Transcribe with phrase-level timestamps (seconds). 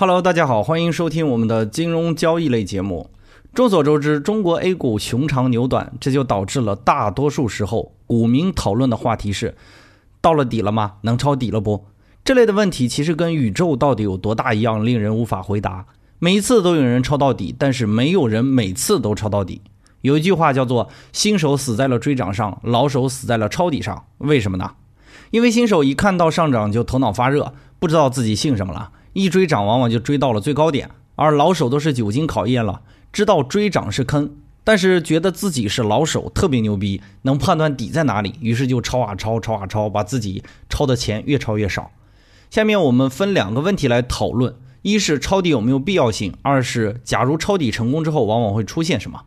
[0.00, 3.10] Hello，大家好，欢迎收听我们的金融交易类节目。
[3.52, 9.54] 众所周知，中国 A 股熊长牛短，这就导致了大多数时候股民讨论的话题是：
[10.22, 10.94] 到了底了吗？
[11.02, 11.84] 能抄底了不？
[12.24, 15.84] 这类的问题其实跟宇宙到底有多大一样，令人无法回答。
[16.18, 19.60] 每一次都有人抄到底，但是没有人每次都抄到底。
[20.00, 24.06] 有一句话叫做“新手死在了追涨上，老手死在了抄底上”。
[24.16, 24.72] 为什么呢？
[25.30, 28.92] 因为新手一看到上涨就头脑发热，不知道自己姓什么了。
[29.12, 41.90] 一追涨，往往就追到了最高点，而老手都是久经考验了，知道追涨是坑，但是觉得自己是老手，特别牛逼，能判断底在哪里，于是就抄啊抄，抄啊抄，把自己抄的钱越抄越少。
[42.50, 49.22] 下面我们分两个问题来讨论：一是抄底有没有必要性；二是假如抄底成功之后，往往会出现什么？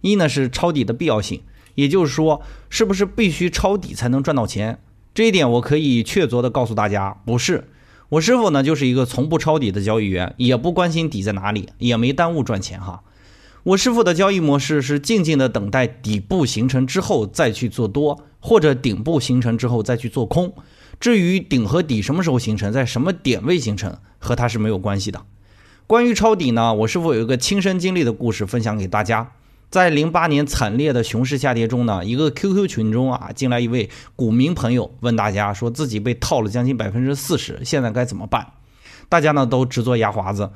[0.00, 1.42] 一呢是抄底的必要性，
[1.74, 4.80] 也就是说，是不是必须抄底才能赚到钱？
[5.14, 7.68] 这一点我可以确凿的告诉大家，不是。
[8.14, 13.02] 我师傅呢，就是一个从不抄底的交易员，也不关心底在哪里，也没耽误赚钱哈。
[13.64, 20.52] 我师傅的交易模式是静静的等待底部形成之后再去做多，或者顶部形成之后再去做空。
[21.00, 25.22] 至于顶和底什么时候形成，在什么点位形成，和他是没有关系的。
[25.88, 29.32] 关于抄底呢，我师傅有一个亲身经历的故事分享给大家。
[29.74, 38.52] 在零八年惨烈的熊市下跌中呢，一个 QQ 群中啊，进来一位股民朋友，问大家说自己被套了将近百分之四十，现在该怎么办？
[39.08, 40.52] 大家呢都直做牙花子，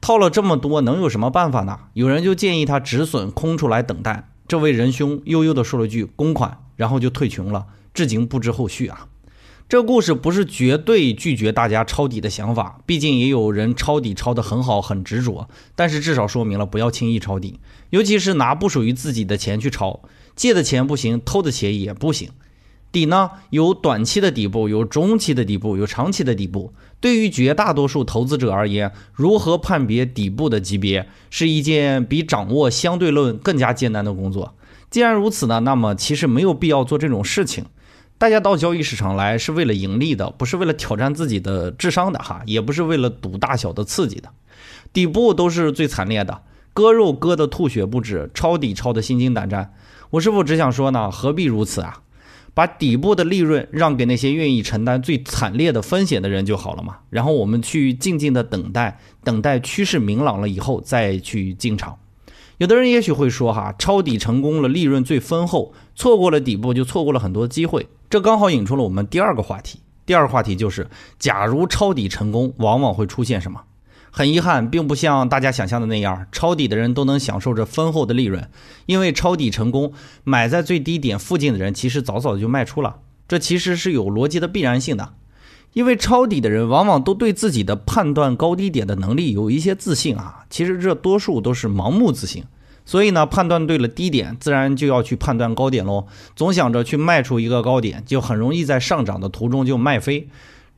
[0.00, 1.78] 套了这么多，能有什么办法呢？
[1.92, 4.30] 有人就建议他止损空出来等待。
[4.48, 9.06] 这位仁兄悠悠地说了句“公款”，然后就退群了，至今不知后续啊。
[9.68, 15.48] 这故事不是绝对拒绝大家抄底的想法，毕竟也有人抄底抄得很好，很执着。
[15.74, 17.58] 但是至少说明了不要轻易抄底，
[17.90, 20.02] 尤其是拿不属于自己的钱去抄，
[20.36, 22.30] 借的钱不行，偷的钱也不行。
[22.92, 26.72] 底呢，有短期的底部，有中期的底部，有长期的底部。
[27.00, 34.54] 对于绝大多数投资者而言，如何判别底部的级别，是一件比掌握相对论更加艰难的工作。
[34.90, 37.64] 既然如此呢，那么其实没有必要做这种事情。
[38.18, 44.30] 大家到交易市场来是为了盈利的，不是为了挑战自己的智商的哈，也不是为了赌大小的刺激的。
[44.92, 49.74] 底部都是最惨烈的，割肉割的吐血不止，抄底抄的心惊胆战。
[50.10, 52.00] 我师傅只想说呢，何必如此啊？
[52.54, 57.00] 把底部的利润让给那些愿意承担最惨烈的风险的人就好了嘛。
[57.10, 61.98] 然后我们去静静的等待，等待趋势明朗了以后再去进场。
[62.58, 67.88] 有的人也许会说哈，抄底成功了，利润最丰厚，错过了底部就错过了很多机会。
[68.08, 69.80] 这刚好引出了我们第二个话题。
[70.06, 73.62] 第二个话题就是，假如抄底成功，往往会出现什么？
[74.10, 78.48] 很遗憾，并不像大家想象的那样，抄底的人都能享受着丰厚的利润。
[78.86, 79.92] 因为抄底成功，
[80.24, 83.00] 买在最低点附近的人，其实早早就卖出了。
[83.28, 85.12] 这其实是有逻辑的必然性的。
[85.76, 90.46] 因为抄底的人往往都对自己的判断高低点的能力有一些自信啊。
[90.48, 92.42] 其实这多数都是盲目自信。
[92.86, 96.06] 所以呢，判断对了低点，自然就要去判断高点喽。
[96.34, 100.30] 总想着去卖出一个高点，就很容易在上涨的途中就卖飞。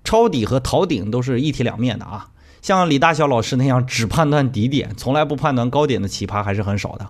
[0.03, 2.30] 抄底和逃顶都是一体两面的啊。
[2.60, 7.09] 像李大霄老师那样只判断底点，从来不判断高点的奇葩还是很少的。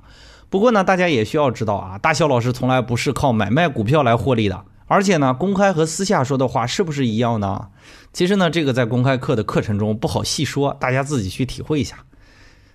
[0.50, 4.62] 不过呢，大家也需要知道啊，大霄老师从来不是靠买卖股票来获利的。
[4.88, 7.68] 而且呢，公开和私下说的话是不是一样呢？
[8.12, 11.98] 其实呢，这个在公开课的课程中不好细说，大家自己去体会一下。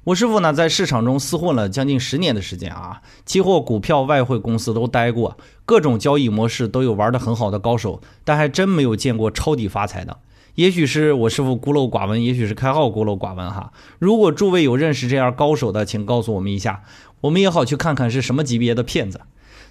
[0.05, 10.17] 我师傅呢，在市场中厮混了将近十年的时间啊，期货、股票、外汇公司都待过，各种交易模式都有玩得很好的高手，但还真没有见过抄底发财的。
[10.55, 13.71] 也许是我师傅孤陋寡闻，也许是开号孤陋寡闻哈。
[13.97, 16.83] 如果诸位有认识这样高手的，请告诉我们一下，
[17.21, 19.21] 我们也好去看看是什么级别的骗子。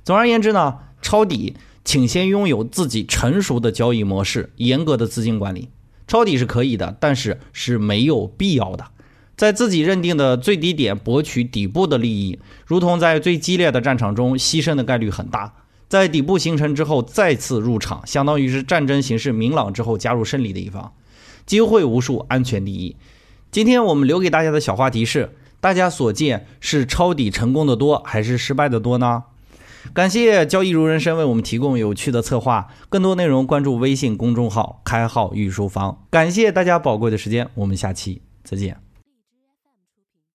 [0.02, 1.54] 总而言之呢，抄底，
[1.84, 5.68] 请先拥有自己成熟的交易模式，严格的资金管理。
[6.06, 8.86] 抄底是可以的，但是是没有必要的。
[9.36, 15.54] 在自己认定的最低点博取底部的利益，如同在最激烈的战场中牺牲的概率很大。
[15.88, 20.92] 在底部形成之后再次入场，相当于是战争形势明朗之后加入胜利的一方。
[21.44, 22.96] 机会无数，安全第一。
[23.50, 29.24] 今天我们留给大家的小话题是：大家所见是抄底成功的多，还是失败的多呢？
[29.94, 32.68] 感谢交易如人生为我们提供有趣的策划。
[32.88, 36.04] 更多内容关注微信公众号“开号御书房”。
[36.10, 38.91] 感谢大家宝贵的时间，我们下期再见。